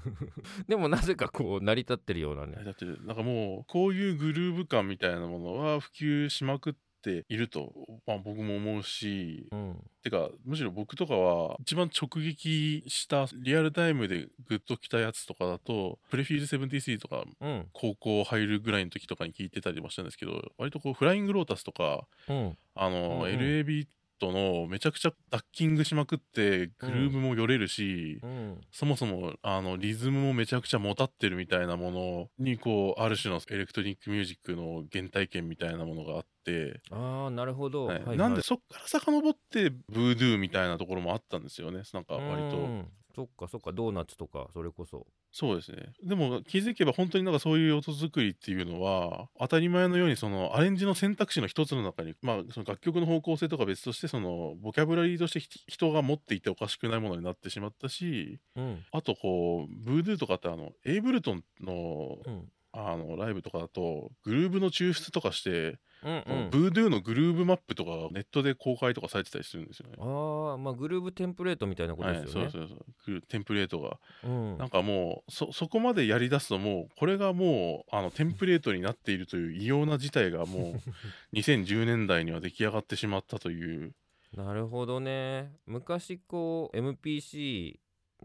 [0.68, 2.62] でもなぜかこう成り立ってるようなね。
[2.64, 7.72] だってなんかもうこういうグルーヴ感みたいなものは普及しまくっていると、
[8.06, 9.48] まあ、僕も思うし。
[9.50, 9.76] うん。
[10.02, 17.66] てかむしろ僕とかは一番直撃したリアルタイムでグッときたやつとかだとプレフィール73とかうん。
[17.72, 22.58] 高校入るぐらいの時とかに聞いてたりもしたんですけど割とこうフライングロータスとかうん。
[22.74, 23.38] あの、うんうん。
[23.38, 23.86] LAB
[24.20, 37.96] トのめちゃくちゃダッキングしまくってグルーブもよれるし、うんそもそもあのリズムもめちゃくちゃもたってるみたいなものにこうある種のエレクトリックミュージックの原体験みたいなものがあって、ああなるほど、はい。
[37.96, 38.16] はいはい。
[38.18, 41.82] なんでそっから遡ってブードゥーみたいなところもあったんですよね。
[41.92, 42.99] なんか割と。
[43.10, 45.06] うんそっかそっかドーナツとかそれこそ。
[45.32, 45.92] そうですね。
[46.02, 58.84] でも気づけば本当になんかそういう音作りっていうのは当たり前のようにそのアレンジの選択肢の一つの中にまあその楽曲の方向性とか別としてそのボキャブラリーとしてひ人が持っていておかしくないものになってしまったしうん。
[58.92, 62.48] あとこうブードゥーとかってあのエイブルトンのうん
[62.88, 66.50] あのライブとかだとグルーブの抽出とかして、うんうん。
[66.50, 69.96] ブードゥーのグルーブマップとかがネットで公開とかされてたりするんですよね。
[69.98, 73.98] ああまあグルーブテンプレートみたいなことはい、ですよね、そうそうそうグルテンプレートが。
[74.24, 74.58] うん。
[74.58, 80.80] なんかもうそそこまでやりだすともうこれがもうあのテンプレートになっているという異様な事態がもう
[81.36, 83.94] 2010年代には出来上がってしまったという。
[84.34, 85.52] なるほどね。
[85.66, 86.76] 昔こう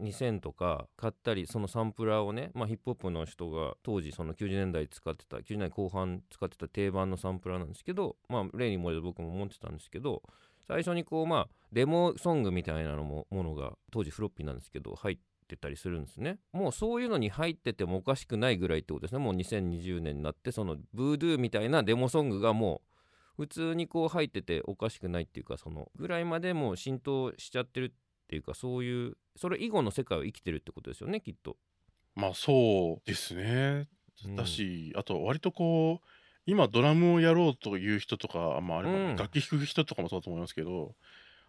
[0.00, 10.22] 2000とか買ったりそのサンプラーをね、まあ、ヒップホップの人が当時その90年代使ってた90年代後半使ってた定番のサンプラーなんですけどまあ例に漏れず僕も持ってたんですけど
[10.66, 16.38] 最初にこうまあデモソングみたいなのもものが当時フロッピーなんですけど入ってたりするんですね。
[16.52, 19.20] もうそういうのに入っててもおかしくないぐらいってことですね。
[19.20, 22.96] もう2020年になってそのブードゥーみたいなデモソングがもう
[23.36, 27.94] 普通にこう入ってておかしくないっていうかそのぐらいまでもう浸透しちゃってる
[28.26, 31.56] っていうかそういうそれ以後の世界を生きてるってことですよねきっと。
[32.14, 33.88] まあそうですね。
[34.24, 34.36] うん。
[34.36, 36.06] だし、あと割とこう
[36.46, 39.16] 今ドラムをやろうという人とか、まあ、あれうん。
[39.16, 40.94] ば楽器弾く人とかもそうだと思いますけど、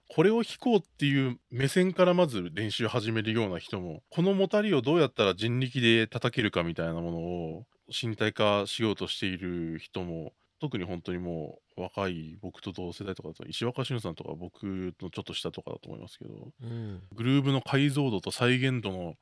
[0.10, 17.02] これを弾こうっていう目線からまず練習を始めるような人もこのもたりをどうやったら人力で叩けるかみたいなものを身体化しようとしている人も特に本当にもう若い僕と同世代とかだと石若俊さんとか僕のちょっと下とかだと思いますけどうん。
[17.14, 19.16] グルーブの解像度と再現度の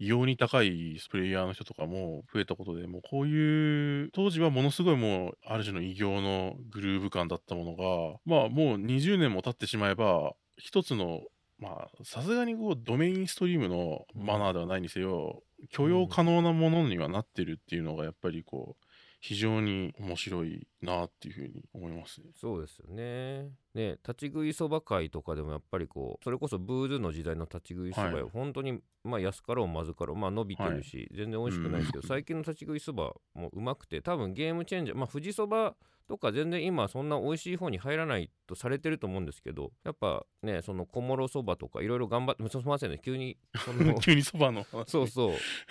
[0.00, 11.20] 異様に高いプレイヤーの人とかも増えたことでもうこういう当時はものすごいもうある種の異形のグルーヴ感だったものがまあもう20年も経ってしまえば一つの
[11.58, 18.84] まあさすがにこうドメインストリームのマナーではないにせよ、許容可能なものにはなってるっていうのがやっぱりこう
[19.20, 22.28] 非常に面白いなっていうふうに思いますね。
[22.34, 23.50] そうですよね。
[23.74, 35.76] ね立ち食いそば会とかでもやっぱりこうそれこそブードゥの時代の立ち食いそばは本当にまあ安かろうまずかろうまあ伸びてるし、全然美味しくないですけど、うん最近の立ち食いそばもうまくて多分ゲームチェンジャーまあ富士そば
[36.10, 45.30] とか全然今そんな美味しい方に入らないとされてると思うんですけどやっぱねその小諸そばとかいろいろ頑張ってすみませんね急に その 急にそばの話そうそう。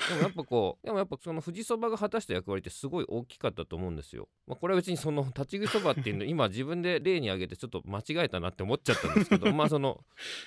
[0.10, 4.30] でもやっぱこう、でもやっぱその富士そばが果たした役割ってすごい大きかったと思うんですよ。
[4.48, 10.04] まあ、これは別にその立ち食いそばっていうの今自分で例に挙げてちょっと間違えたなって思っちゃったんですけど、 まあその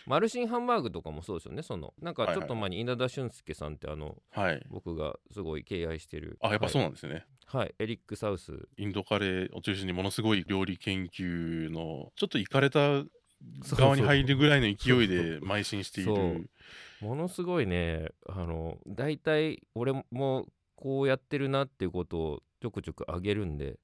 [0.07, 1.63] マルシンハンバーグとかもそうですよね。
[1.63, 6.39] そのなんかちょっと前に稲田俊介さんってあのはい僕がすごい敬愛してる。
[6.41, 7.25] あやっぱそうはなんですね。
[7.55, 8.69] い、はい、エリック・サウス。
[8.77, 13.03] インドカレーを中心にものすごい料理研究のちょっといかれた
[13.77, 16.51] 側に入るぐらいの勢いで邁進している。
[17.01, 23.81] ものすごいねあの大体俺もこうやってるなっていうことをちょくちょくあげるんで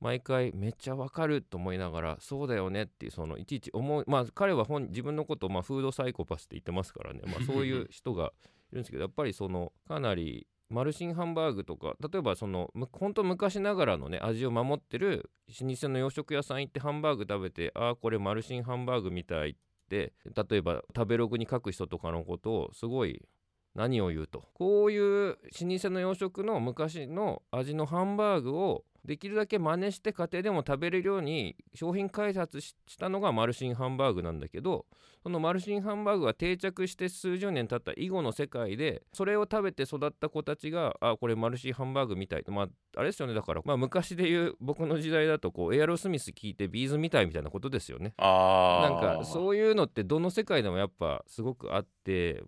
[0.00, 8.32] 毎回めっちゃわかると思いながらそうだよねっていうそのいちいち思うまあ彼は本自分のことをまあフードサイコパスって言ってますからね、まあ、そういう人が
[8.72, 19.54] いるんですけどやっぱりそのかなりマルシンハンバーグとか例えばその本当昔ながらのね味を守ってる老舗の洋食屋さん行ってハンバーグ食べてああこれマルシンハンバーグみたいっ
[19.88, 23.22] て例えば食べログに書く人とかのことをすごい
[23.76, 24.42] 何を言うと。
[24.54, 25.02] こういう
[25.32, 25.36] 老
[25.78, 34.86] 舗の洋食の昔の味のハンバーグをできるだけ真似して家庭でも食べれるように商品開発ししたのがマルシンハンバーグなんだけど
[35.22, 43.34] そのマルシンハンバーグが定着して数十年経った以後の世界でそれを食べて育った子たちがあこれマルシンハンバーグみたいまああれですよね。
[43.34, 48.14] だから、まあ、昔で言う僕の時代だとこうエアロスミス聞いてビーズみたいみたいなことですよね。
[48.16, 51.90] あなんかそういうのってどの世界でもやっぱすごくあって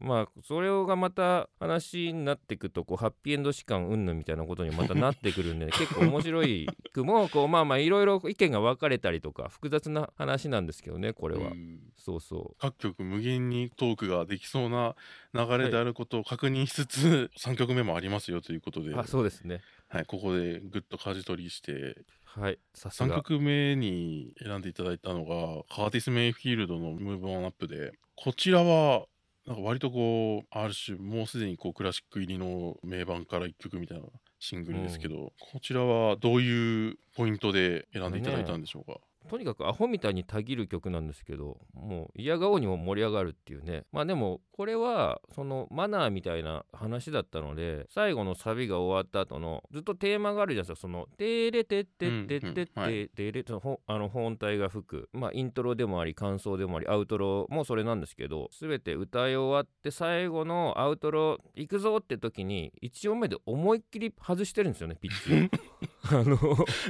[0.01, 11.81] まあそれがまた話になっていくとこうハッピーエンド士官云々みたいなことにまたなってくるんで、 結構面白いくもこうまあまあいろいろ意見が分かれたりとか複雑な話なんですけどねこれは、うん。
[11.97, 14.94] そうそ各曲無限にトークができそうな
[15.35, 19.61] 流れであることを確認しつつ、3曲目もありますよということで、うあそうですね。
[19.88, 21.97] はい、ここでぐっと舵取りして。
[22.25, 29.07] はいさす3が曲目に選んでいただいたのがカーティス・メイフィールドの「ムーブ・オン・アップ」でこちらは
[29.49, 34.05] なんか割とこうある種もうすでにこうクラシック入りの名盤から1曲みたいな
[34.39, 43.85] シングルですけど、こちらはどういうポイントで選んでいただいたんでしょうか、とにかくアホみたいにたぎる曲なんですけどもう嫌顔にも盛り上がるっていうね。
[43.93, 50.81] まあでもこれはそのマナーみたいな話だったので最後のサビが終わった後のずっとテーマがあるじゃないですか。
[50.81, 53.45] その「テレテテテテテテレ」
[53.87, 55.09] あの本体が吹く。
[55.12, 65.51] まあイントロでもあり感想でもありアウトロもそれなんですけど全て歌い終わって最後のアウトロ行くぞって時に1音目で思いっきり外してるんですよねピッチ
[66.11, 66.38] あの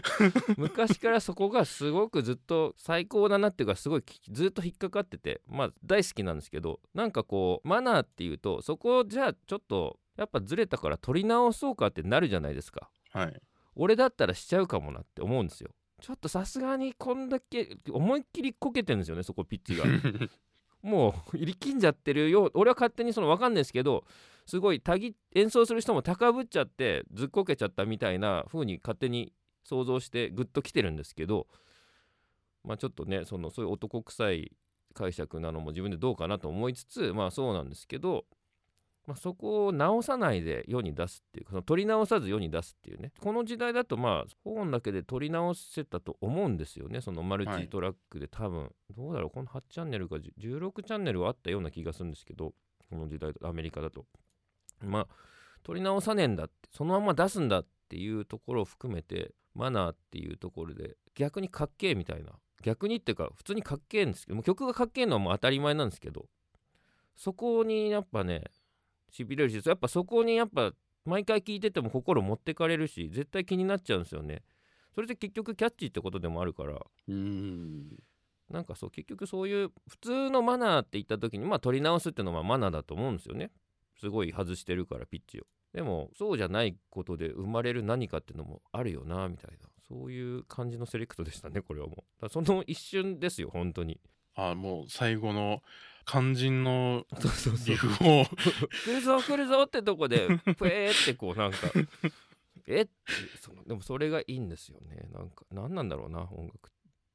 [0.57, 12.91] 昔からそこがすごくずっと最高だなっていうかすごいずっと引っかかっててまあ大好きなんですけどなんかこうマナーっていうとそこじゃあちょっとやっぱずれたから取り直そうかってなるじゃないですか。
[13.11, 13.43] はい、
[13.77, 15.71] 俺だったらしちゃうかもなって思うんですよ。
[16.01, 19.85] ちょっとさすがにこんだけ思いっきりこけてるんですよねそこピッチが。
[20.83, 24.05] もう入りきんじゃってるよ俺は勝手にその分かんないですけど
[24.49, 31.47] すごいたぎ演奏する人も高ぶっちゃってずっこけちゃったみたいな風に勝手に想像してグッときてるんですけど
[32.65, 34.53] まあちょっとねそのそういう男臭い
[34.95, 38.25] 解釈なのも自分でどうかなと思いつつまあそうなんですけど、
[39.07, 47.03] まあ、そこを直さないで世に出すっていうかその取り直さず世に出すっていうねこの時代だとまあ本だけで取り直せたと思うんですよね。
[47.03, 52.55] そのマルチトラックで多分、はい、どうだろうこの8チャンネルか16チャンネルはあったような気がするんですけど
[52.89, 54.07] この時代アメリカだと
[54.83, 55.07] まあ
[55.63, 62.33] 取り直さねえんだってそのまま出すんだっていうところを含めてマナーっていうところで逆にかっけえみたいな。
[62.63, 66.27] 逆にっていうか普通にかっけえんですけども曲がかっけえのはもう当たり前なんですけど
[67.17, 68.43] そこにやっぱね
[69.11, 70.73] しびれるしやっぱそこにやっぱ
[71.05, 74.43] 毎回聴いてても心持ってかれるし絶対気になっちゃうんですよね。
[74.95, 76.79] それで結局キャッチーってことでもあるから。
[77.09, 77.97] うん。
[78.51, 83.51] なんかそう結局そういう普通のマナーって言った時にまあ取り直すっていうのはマナーだと思うんですよね
[83.99, 85.45] すごい外してるからピッチを。
[85.73, 89.69] でもそうじゃないことで生まれる何かっていうのもあるよなみたいな。
[89.89, 92.29] そういう感じのセレクトでしたねこれはもう。
[92.29, 94.01] その一瞬ですよ本当に。
[94.35, 95.63] あもう最後の
[96.07, 97.05] 肝心の
[97.67, 98.25] リフを。
[98.85, 101.59] 来るぞ来るぞってとこでプエーってこうなんか
[102.67, 102.93] えって
[103.41, 105.09] そのでもそれがいいんですよね。
[105.13, 106.71] なんか何なんだろうな音楽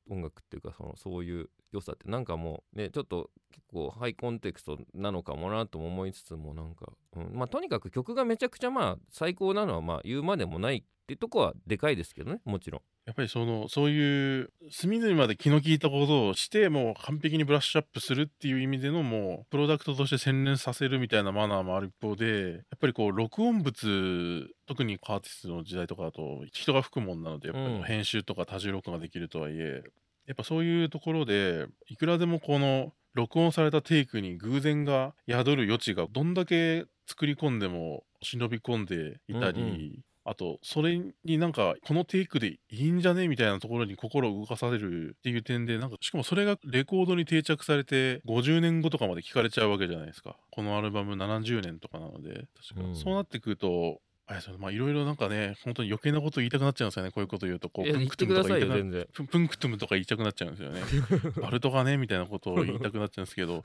[0.10, 12.82] 音楽っていうかそのそういう良さってなんかもうねちょっと結構ハイコンテクストなのかもなとも思いつつもなんか、うん、まあとにかく曲がめちゃくちゃまあ最高なのはまあ言うまでもないっていうとこはでかいですけどねもちろん。
[13.06, 29.84] やっぱりそのそういう隅々まで気の利いたことをしてもう完璧にブラッシュアップするっていう意味でのもうプロダクトとして洗練させるみたいなマナーもある一方でやっぱりこう録音物特にアーティストの時代とかだと人が吹くもんなのでやっぱり編集とか多重録音ができるとはいえ、
[30.26, 43.28] やっぱそういうところでいくらでもこの録音されたテイクに偶然が宿る余地がどんだけ作り込んでも忍び込んでいたり、うんうん、あとそれになんかこのテイクでいいんじゃね？
[43.28, 50.38] みたいなところに心を動かされるっていう点でなんかしかもそれがレコードに定着されて50年後とかまで聞かれちゃうわけじゃないですか。
[50.52, 60.82] このアルバム70年とかなので確か、うん、そうなってくるとあれまあいろいろなんかね、本当に余計なこと言いたくなっちゃうんですよね、こういうこと言うと、こう、プンクトゥムとか言いたくなプンクトゥムとか言いたくなっちゃうんですよね。
[61.42, 63.64] バルトがね、みたいなことを言いたくなっちゃうんですけど、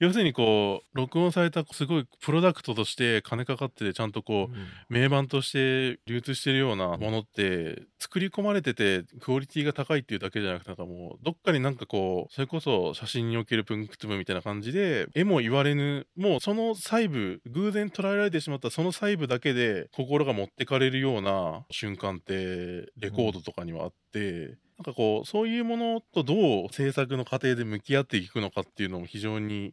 [0.00, 29.72] 要するにこう、録音されたすごいプロダクトとして金かかってて、ちゃんとこう、うん、名盤として流通してるようなものって、作り込まれてて、クオリティが高いっていうだけじゃなくて、なんかもう、どっかになんかこう、それこそ写真におけるプンクトゥムみたいな感じで、絵も言われぬ、もうその細部、偶然捉えられてしまったその細部だけで、心が持ってかれるような瞬間ってレコードとかにはあって、うん、なんかこうそういうものとどう制作の過程で向き合っていくのかっていうのも非常に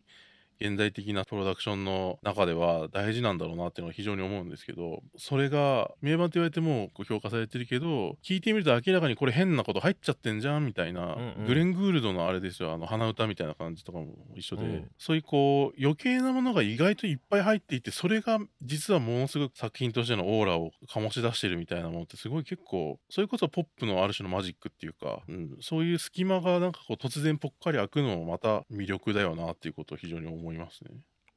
[0.61, 30.91] 現代的なプロダクションの中では大事なんだろうなっていうのは非常に思うんですけどそれが名盤と言われても評価されてるけど聞いてみると明らかにこれ変なこと入っちゃってんじゃんみたいな、うんうん、グレン・グールドのあれですよあの鼻歌みたいな感じとかも一緒で、うん、そういうこう余計なものが意外といっぱい入っていてそれが実はものすごく作品としてのオーラを醸し出してるみたいなものってすごい結構それこそポップのある種のマジックっていうか、うん、そういう隙間がなんかこう突然ぽっかり開くのもまた魅力だよなっていうことを非常に思いいますね。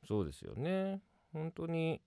[0.06, 1.00] そうですよね
[1.32, 2.00] 本当に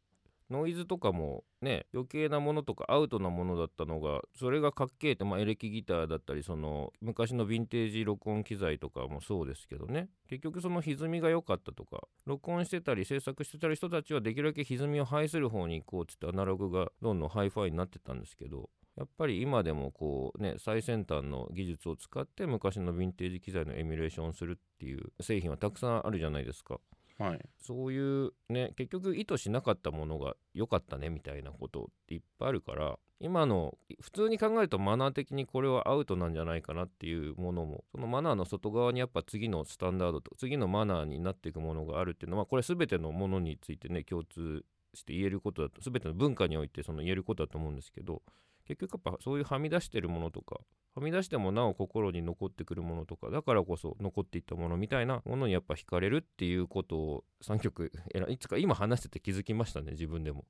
[0.49, 26.79] ノイズとかもね余計なものとかアウトなものだったのがそれがかっけえって、まあ、エレキギターだったりその昔のヴィンテージ録音機材とかもそうですけどね結局その歪みが良かったとか録音してたり制作してたり人たちはできるだけ歪みを排する方に行こうっつってアナログがどんどんハイファイになってたんですけどやっぱり今でもこうね最先端の技術を使って昔のヴィンテージ機材のエミュレーションするっていう製品はたくさんあるじゃないですか。
[27.18, 27.39] はい。
[27.57, 44.63] そういうね結局意図しなかったものが良かったねみたいなことっていっぱいあるから今の普通に考えるとマナー的にこれはアウトなんじゃないかなっていうものもそのマナーの外側にやっぱ次のスタンダードと次のマナーになっていくものがあるっていうのはこれ全てのものについてね共通
[44.93, 48.22] して言えることだと全ての文化においてその言えることだと思うんですけど
[48.68, 50.57] 結局やっぱそういうはみ出してるものとか
[50.95, 57.91] はみ出してもなお心に残ってくるものとかだからこそ残っていったものみたいなものにやっぱ惹かれるっていうことを3曲
[58.30, 60.45] いつか今話してて気づきましたね自分でも。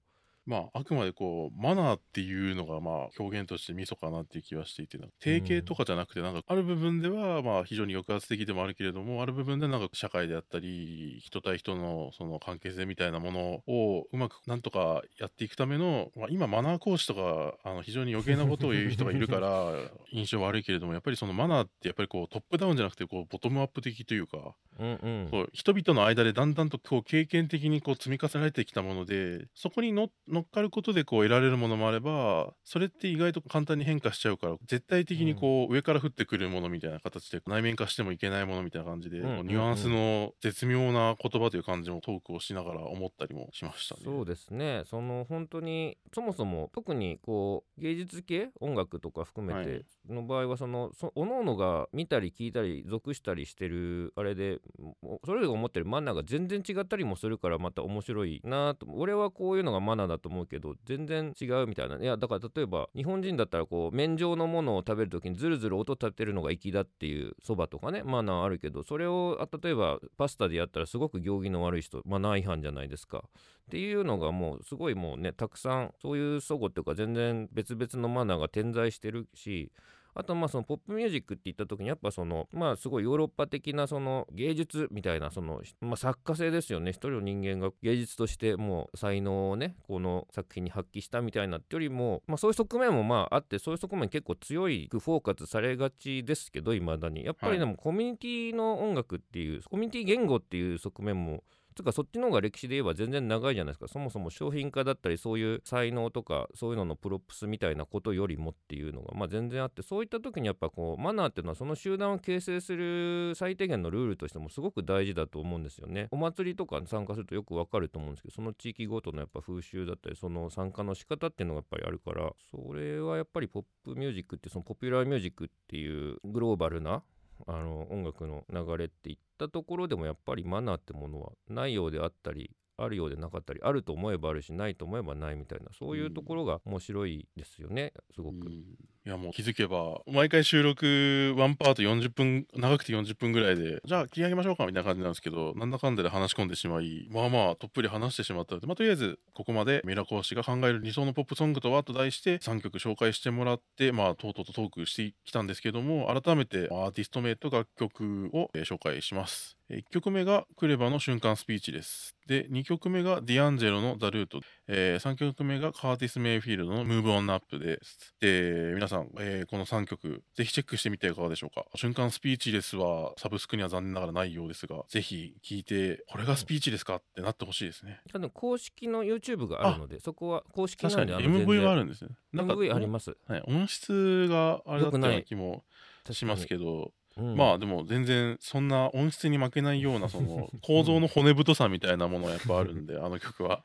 [0.48, 19.74] まあ、あくまでこう、マナーっていうのが、まあ、表現としてミソかなっていう気はしていて、定型とかじゃなくて、なんか、ある部分では、まあ、非常に抑圧的でもあるけれども、ある部分でなんか、社会であったり、人対人の、その関係性みたいなものを、うまく、なんとかやっていくための、まあ、今、マナー講師とか、あの、非常に余計なことを言う人がいるから、
[20.14, 25.28] 印象悪いけれども、やっぱりそのマナーって、やっぱりこう、トップダウンじゃなくて、こう、ボトムアップ的というか、うんうん。
[25.32, 44.02] こう人々の間でだんだんとこう経験的にこう積み重ねられてきたものでそこにの乗っかることでこう得られるものもあればそれって意外と簡単に変化しちゃうから絶対的にこう上から降ってくるものみたいな形で内面化してもいけないものみたいな感じで、ニュアンスの絶妙な言葉という感じもトークをしながら思ったりもしましたね。
[44.04, 44.84] そうですね。
[44.86, 54.60] その本当にそもそも特にこう芸術系音楽とか含めての場合はそのそ各々が見たり聞いたり属したりしてるあれで
[55.02, 58.86] もそれぞれが思ってるマナーが全然違ったりもするからまた面白いなと。
[58.90, 61.98] 俺はこういうのがマナーだとと思うけど全然違うみたいな。
[61.98, 73.24] いやだから例えば日本人だったらこう麺状のものを食べる時にズルズル音立てるのが粋だっていうそばとかねマナーあるけどそれを例えばパスタでやったらすごく行儀の悪い人マナー違反じゃないですか。
[73.28, 79.72] っていうのがもうすごいもうねたくさんそういう齟齬っていうか全然別々のマナーが点在してるし
[80.18, 86.90] あとまあそのポップミュージックって言った時にやっぱそのまあすごいヨーロッパ的なその芸術みたいなそのまあ作家性ですよね。
[86.92, 97.24] 一人の人間が芸術としてもう才能をねこの作品に発揮したみたいなってよりもまあそういう側面もまああってそういう側面結構強いフォーカスされがちですけどいまだに。
[97.24, 101.44] やっぱりでもコミュニティの音楽っていうコミュニティ言語っていう側面も
[101.78, 103.88] つかそっちの方が歴史で言えば全然長いじゃないですか。
[103.88, 116.08] そもそも商品化だったりそういう才能とかそういうののプロップスみたいなことよりもっていうのがまあ全然あってそういった時にやっぱこうマナーっていうのはその集団を形成する最低限のルールとしてもすごく大事だと思うんですよね。
[116.12, 127.04] お祭りとかに参加するとよくわかると思うんですけどその地域ごとのやっぱ風習だったりその参加の仕方っていうのがやっぱりあるからそれはやっぱりポップミュージックってそのポピュラーミュージックっていうグローバルな
[127.46, 138.36] あの音楽の流れっていったところでもやっぱりマナーってものはないようであったりあるようでなかったりあると思えばあるしないと思えばないみたいなそういうところが面白いですよねすごく。
[138.36, 138.64] うん
[139.08, 159.58] いやもう気づけば毎回収録ワンパート40分長くて40分ぐらいでじゃあ切り上げましょうかみたいな感じなんですけどなんだかんだで話し込んでしまいまあまあとっぷり話してしまったので、まあ、とりあえずここまでミラ講師が考える理想のポップソングとはと題して3曲紹介してもらってまあとうとうとトークしてきたんですけども改めてアーティスト名と楽曲を、え紹介します。
[159.70, 162.16] 1曲目がクレバの瞬間スピーチです。
[162.26, 164.40] で、2曲目がディアンジェロのザ・ルート。
[164.68, 168.16] え3曲目がカーティス・メイフィールドのムーブ・オン・アップです。
[168.22, 171.66] で、皆さん、えーこの3曲、ぜひチェックしてみてはいかがでしょうか。
[171.76, 178.02] 瞬間スピーチレスはサブスクには残念ながらないようですが、ぜひ聞いて、これがスピーチですかってなってほしいですね。
[178.14, 182.12] あの公式の YouTube があるのでそこは公式な確かにのであの MV はあるるんですね。
[182.34, 185.64] なんか MV ありますはい、音質があれだったような気も
[186.12, 193.64] しますけど、うんまあでも全然そんな音質に負けないようなその 構造の骨太さみたいなものがやっぱあるんであの曲は。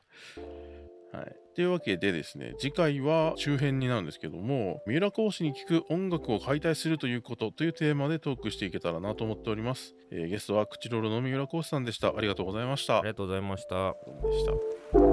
[1.11, 9.95] はい、というわけでですね次回は周辺になるんですけども三浦講師に聞く音楽を解体するということというテーマでトークしていけたらなと思っております。
[10.11, 12.13] えーゲストは口ロロの三浦講師さんでした。
[12.15, 12.99] ありがとうございました。
[12.99, 13.93] ありがとうございました。
[13.93, 15.12] でした。